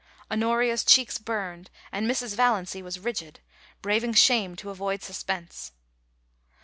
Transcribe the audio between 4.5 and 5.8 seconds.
to avoid suspense.